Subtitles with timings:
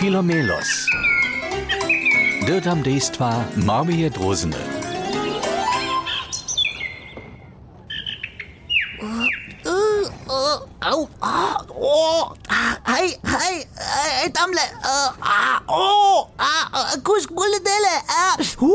[0.00, 0.88] Filomelos.
[2.46, 4.56] Dirtam dejstva Marmije Drozene.
[10.80, 12.32] Au, a, o,
[12.86, 14.64] hej, hej, hej, tamle,
[15.20, 18.72] a, o, a, kus gule dele, a, hu,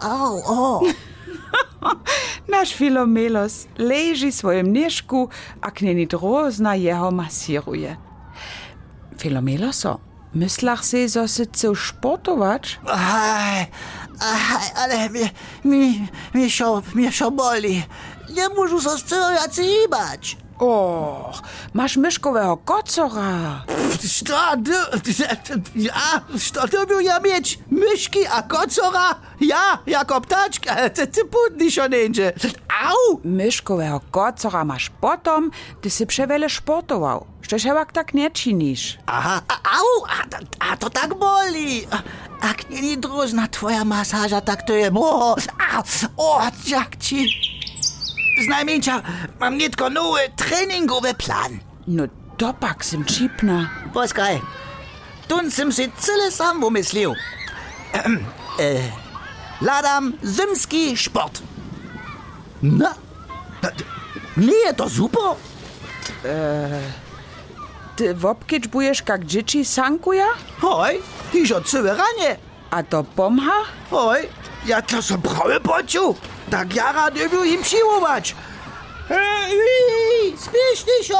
[0.00, 0.82] au, o.
[2.48, 5.28] Naš Filomelos leży w swoim nieszku,
[5.60, 7.96] a knieni drozna jeho masiruje.
[9.16, 12.80] Filomeloso, myslach si, zo si chcel športować?
[12.88, 13.68] Aj,
[14.20, 15.28] aj, ale mnie,
[15.64, 17.84] mi, mi šo, mi šo boli.
[18.32, 20.42] Nie môžu sa strojaci hýbať.
[20.62, 21.42] Och,
[21.74, 23.64] masz myszkowego kocora.
[24.56, 24.72] D,
[25.74, 27.58] ja, šta to by ja mieć?
[27.70, 29.14] Myszki a kocora?
[29.40, 32.32] Ja, jako ptaczka, ty, ty putni šo neńdzie.
[32.82, 33.20] Au!
[33.24, 35.50] Myškového kocora máš potom,
[35.80, 37.26] ty si převele športoval.
[37.40, 38.98] Šeševak tak nečiníš.
[39.06, 40.26] Aha, a, au, a,
[40.60, 41.86] a to tak boli.
[42.42, 45.36] Ak není drožná tvoja masáža, tak to je moho.
[45.60, 45.84] A,
[46.16, 47.28] o, čakči.
[48.44, 49.02] Znajmenša,
[49.38, 51.60] mám netko nove treningove plan.
[51.86, 52.08] No,
[52.40, 53.70] dopak sem čipna.
[53.92, 54.40] Poskaj,
[55.28, 57.14] tun sem si cele sam pomislil.
[57.92, 58.08] Eh,
[58.58, 58.90] eh,
[59.60, 61.44] ladam zimski šport.
[62.62, 62.94] Na,
[64.36, 65.34] nie je to super?
[67.96, 70.26] Ty wopkieć bujesz jak dzieci sankuja?
[70.60, 71.02] Hoj,
[71.32, 72.36] hižo cywe ranie.
[72.70, 73.62] A to pomha?
[73.90, 74.28] Hoj,
[74.66, 76.16] ja to so prawie poczuł.
[76.50, 78.34] Tak jara debiu im siłować.
[79.08, 81.14] Hej, spiesz ty się!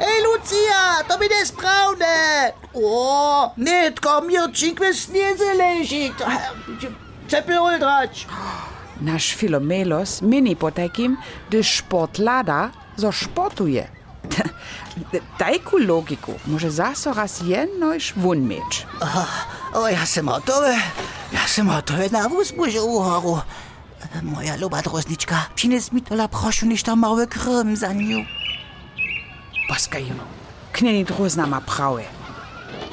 [0.00, 2.52] Ej, Lucia, to mi nie sprawne!
[2.74, 6.10] O, nie, tylko Mirczyk we sniezy leży.
[7.28, 8.26] Czepy uldrać.
[9.02, 11.16] Nasz Filomelos mini po takim,
[11.48, 13.88] gdy sport lada, zo sportuje.
[15.38, 18.86] Tajku logiku może zaso raz jednoś wun mieć.
[19.74, 20.74] O, ja sam gotowy.
[21.32, 23.40] Ja sam gotowy na wózburze uhoru.
[24.22, 28.24] Moja luba drozniczka, przynieś mi tola proszę niż tam mały krym za nią.
[29.68, 30.24] Poskajeno.
[30.72, 32.02] Kneni drozna ma prawe.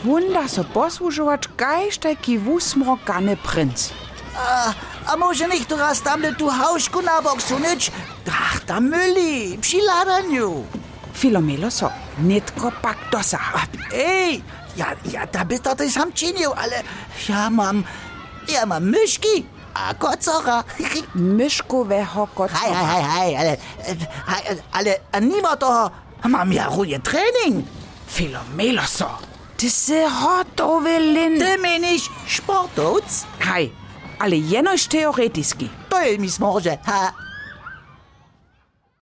[0.04, 3.90] Wunda so posłużować gajś taki wusmrokany princ.
[4.38, 4.74] A,
[5.10, 7.92] a może nicht teraz tam tu hauszku na bok sunić?
[8.32, 10.66] Ach, tam myli, przy ladaniu.
[11.14, 11.90] Filomeloso,
[12.20, 13.40] nitko pak dosa.
[13.94, 14.44] Ej,
[14.78, 16.84] ja, ja da bist doch das sam czynił, ale
[17.30, 17.84] ja mam,
[18.48, 20.64] ja mam myszki, a kocora.
[21.16, 22.60] Myszkowego kocora.
[22.60, 23.58] hej, hej, hej, ale,
[24.28, 25.92] hej, ale a nima toho,
[26.24, 27.66] mam ja ruje trening.
[28.08, 29.10] Filomeloso,
[29.58, 31.40] ty si hotowy lin.
[31.40, 33.26] Ty meniš sportovc?
[33.40, 33.72] Hej,
[34.20, 35.70] ale jenoś teoretiski.
[35.90, 37.29] To je mi smože, ha.